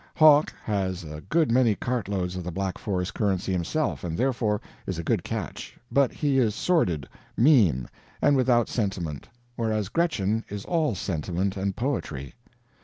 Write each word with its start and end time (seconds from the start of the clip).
Hoch 0.15 0.51
has 0.63 1.03
a 1.03 1.21
good 1.29 1.51
many 1.51 1.75
cart 1.75 2.07
loads 2.07 2.35
of 2.35 2.43
the 2.43 2.51
Black 2.51 2.79
Forest 2.79 3.13
currency 3.13 3.51
himself, 3.51 4.03
and 4.03 4.17
therefore 4.17 4.59
is 4.87 4.97
a 4.97 5.03
good 5.03 5.23
catch; 5.23 5.77
but 5.91 6.11
he 6.11 6.39
is 6.39 6.55
sordid, 6.55 7.07
mean, 7.37 7.87
and 8.19 8.35
without 8.35 8.67
sentiment, 8.67 9.29
whereas 9.57 9.89
Gretchen 9.89 10.43
is 10.49 10.65
all 10.65 10.95
sentiment 10.95 11.55
and 11.55 11.75
poetry. 11.75 12.33